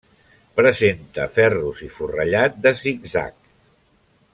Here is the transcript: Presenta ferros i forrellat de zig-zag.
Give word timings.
Presenta 0.59 1.27
ferros 1.35 1.83
i 1.89 1.91
forrellat 1.99 2.59
de 2.67 2.75
zig-zag. 2.83 3.41